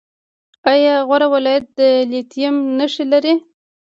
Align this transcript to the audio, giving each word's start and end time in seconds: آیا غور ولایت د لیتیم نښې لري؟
آیا 0.71 0.95
غور 1.07 1.23
ولایت 1.33 1.65
د 1.77 1.79
لیتیم 2.11 2.55
نښې 2.77 3.05
لري؟ 3.11 3.33